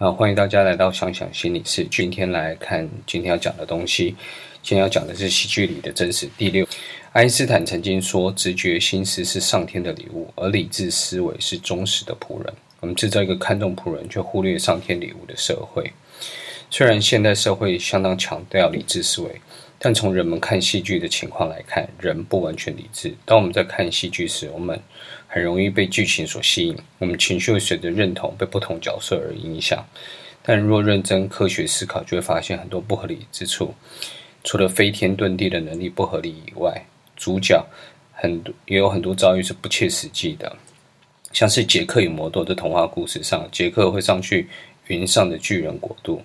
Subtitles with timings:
[0.00, 1.84] 好，欢迎大家来到想想心理室。
[1.90, 4.14] 今天来看今天要讲的东西。
[4.62, 6.28] 今天要讲的是戏剧里的真实。
[6.38, 6.64] 第六，
[7.10, 12.54] 爱因斯坦曾经说，直觉心思是上天的礼物，而理智思维是忠实的仆人。
[12.78, 15.92] 我们制造一个看重仆人却忽略上天礼物的社会。
[16.70, 19.40] 虽然现代社会相当强调理智思维，
[19.78, 23.14] 但从人们看戏剧的情况来看，人不完全理智。
[23.24, 24.78] 当我们在看戏剧时，我们
[25.26, 29.82] 很容易被剧情所吸引，我们情绪会随着认同被不同角色而影响。
[30.42, 33.74] 但若认真科学思考，就会发现很多不合理之处。
[34.44, 37.66] 除了飞天遁地的能力不合理以外，主角
[38.12, 40.56] 很多也有很多遭遇是不切实际的，
[41.32, 44.48] 像是杰克与魔豆的童话故事上，杰克会上去
[44.86, 46.22] 云上的巨人国度。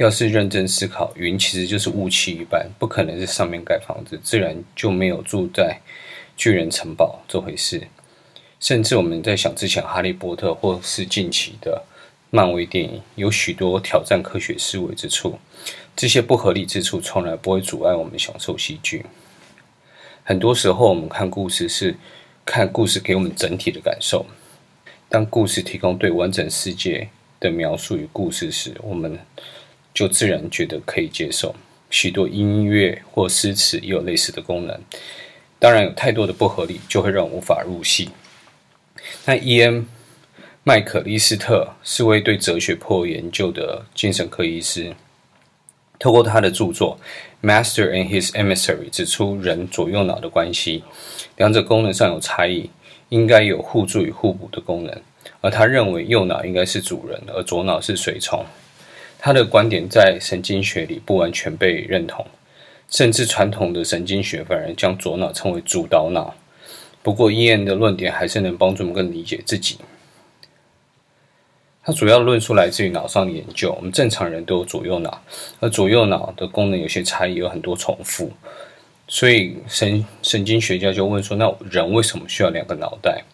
[0.00, 5.78] 要是认真思考，云其实就是雾气一般，不可能是上面盖房子，自然就没有住在
[6.38, 7.86] 巨人城堡这回事。
[8.60, 11.84] 甚至我们在想之前，哈利波特或是近期的
[12.30, 15.38] 漫威电影，有许多挑战科学思维之处。
[15.94, 19.04] 这些不合理之处从来不会阻碍我们享受戏剧。
[20.24, 21.94] 很多时候，我们看故事是
[22.46, 24.24] 看故事给我们整体的感受。
[25.10, 29.18] 当故事提供对完整世界的描述与故事时，我们
[29.92, 31.54] 就自然觉得可以接受。
[31.90, 34.80] 许多音乐或诗词也有类似的功能。
[35.58, 38.10] 当然，有太多的不合理，就会让我无法入戏。
[39.26, 39.86] 那伊恩
[40.62, 44.94] 麦克利斯特是位对哲学颇有研究的精神科医师。
[45.98, 46.98] 透过他的著作
[47.46, 50.82] 《Master and His Emissary》指出人左右脑的关系，
[51.36, 52.70] 两者功能上有差异，
[53.10, 55.02] 应该有互助与互补的功能。
[55.42, 58.46] 而他认为右脑应该是主人，而左脑是随从。
[59.22, 62.26] 他的观点在神经学里不完全被认同，
[62.88, 66.34] 甚至传统的神经学反而将左脑称为主导脑。
[67.02, 69.76] 不过，伊恩的论点还是能帮助我们更理解自己。
[71.82, 73.72] 它主要论述来自于脑上的研究。
[73.72, 75.22] 我们正常人都有左右脑，
[75.60, 78.32] 而左右脑的功能有些差异，有很多重复。
[79.06, 83.24] 所以神神经学家就问说：那人为什么需要两个脑袋？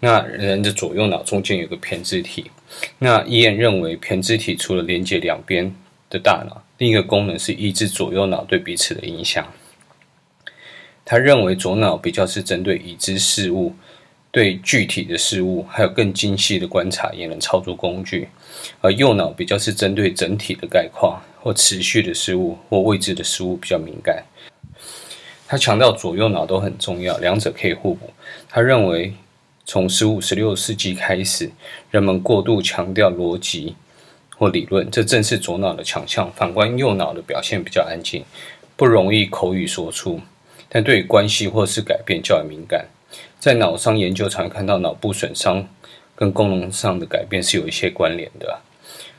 [0.00, 2.50] 那人的左右脑中间有个胼胝体。
[2.98, 5.74] 那伊恩认为，胼胝体除了连接两边
[6.10, 9.46] 的大脑，另一个功能是抑制左右脑对彼此的影响。
[11.04, 13.74] 他认为左脑比较是针对已知事物。
[14.30, 18.26] 对具体的事物，还有更精细的观察，也能操作工具；
[18.80, 24.24] 而右脑比较是针对整体的概况或持续的事物或未知的事物比较敏感。
[25.46, 28.10] 他强调左右脑都很重要，两者可以互补。
[28.48, 29.14] 他认为，
[29.66, 31.50] 从十五、十六世纪开始，
[31.90, 33.76] 人们过度强调逻辑
[34.36, 36.30] 或理论，这正是左脑的强项。
[36.32, 38.24] 反观右脑的表现比较安静，
[38.76, 40.20] 不容易口语说出，
[40.68, 42.86] 但对于关系或是改变较为敏感。
[43.38, 45.66] 在脑伤研究常看到脑部损伤
[46.14, 48.60] 跟功能上的改变是有一些关联的，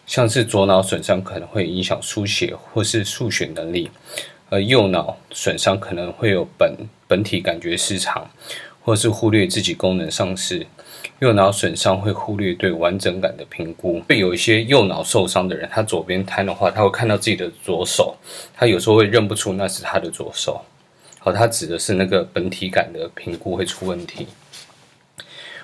[0.06, 3.90] 像是左脑损伤可能会影响书写或是数学能力，
[4.50, 6.76] 而右脑损伤可能会有本
[7.08, 8.30] 本体感觉失常，
[8.86, 10.66] 或是忽略自己功能丧失。
[11.20, 18.16] 右脑损伤会忽略对完整感的评估，会有一些右脑受伤的人，他左边瘫的话，他会看到自己的左手，
[18.54, 20.62] 他有时候会认不出那是他的左手。
[21.20, 24.28] 好，他指的是那个本体感的评估会出问题。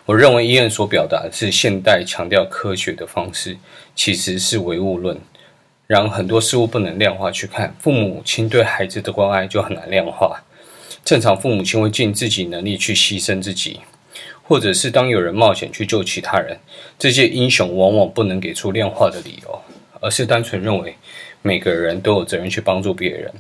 [0.06, 3.56] 我认为医院所表达的是现代强调科学的方式，
[3.96, 5.16] 其实是唯物论，
[5.86, 7.76] 让很多事物不能量化去看。
[7.78, 10.42] 父母亲对孩子的关爱就很难量化。
[11.04, 13.82] 正常父母亲会尽自己能力去牺牲自己，
[14.44, 16.60] 或者是当有人冒险去救其他人，
[16.98, 19.62] 这些英雄往往不能给出量化的理由，
[20.00, 20.96] 而是单纯认为
[21.42, 23.34] 每个人都有责任去帮助别人。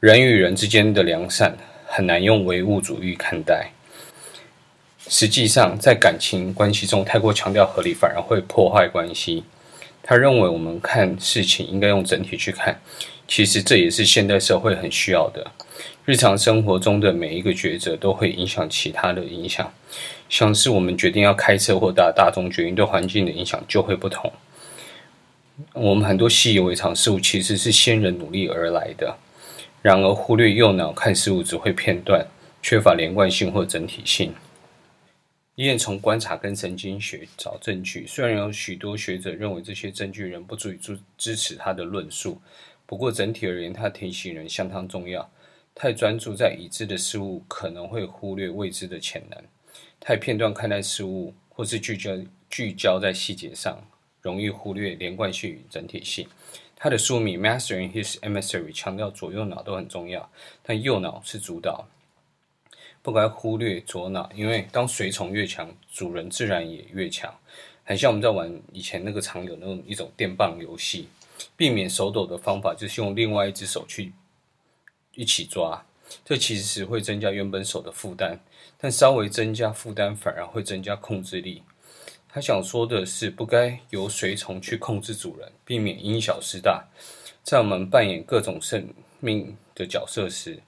[0.00, 3.70] 人与人之间的良善很难用唯物主义看待。
[5.08, 9.44] 实际上，在感情关系中，太过强调合理，反而会破坏关系。
[10.02, 12.80] 他认为，我们看事情应该用整体去看。
[13.28, 15.46] 其实，这也是现代社会很需要的。
[16.06, 19.70] 日常生活中的每一个抉择都会影响其他的影响，
[20.30, 24.32] 像是我们决定要开车或搭大众决定，对环境的影响就会不同。
[25.74, 29.18] 我们很多习以为常事物，其实是先人努力而来的。
[29.82, 32.26] 然而，忽略右脑看事物只会片段，
[32.62, 34.32] 缺乏连贯性或整体性。
[35.56, 42.40] 伊恩从观察跟神经学找证据，虽然有许多学者认为这些证据仍不足以支支持他的论述，
[42.88, 45.30] 不过整体而言，他提醒人相当重要。
[45.74, 49.38] 太专注在已知的事物，可能会忽略未知的潜能；
[50.00, 52.18] 太片段看待事物，或是聚焦
[52.48, 53.78] 聚焦在细节上，
[54.22, 56.26] 容易忽略连贯性与整体性。
[56.74, 60.30] 他的书名《Mastering His Emissary》强调左右脑都很重要，
[60.62, 61.86] 但右脑是主导，
[63.02, 67.32] 不该忽略左脑，因为当随从越强，主人自然也越强。
[67.84, 71.06] 很像我们在玩以前那个常有那种一种电棒游戏。
[71.56, 74.12] 避免手抖的方法就是用另外一只手去
[75.14, 75.84] 一起抓，
[76.24, 78.38] 这其实是会增加原本手的负担，
[78.78, 81.62] 但稍微增加负担反而会增加控制力。
[82.28, 86.86] 他想说的是，不该由随从去控制主人，避免因小失大。
[87.42, 90.62] 在我们扮演各种生命的角色时，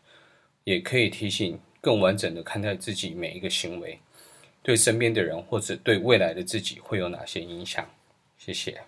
[0.65, 4.01] 也可以提醒更完整的看待自己每一个行为，
[4.63, 7.89] 对身边的人或者对未来的自己会有哪些影响。
[8.39, 8.81] 谢谢。